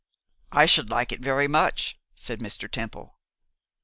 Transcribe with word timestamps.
'I 0.51 0.65
should 0.65 0.89
like 0.89 1.11
it 1.11 1.19
very 1.19 1.47
much,' 1.47 1.95
said 2.15 2.39
Mr. 2.39 2.67
Temple. 2.67 3.19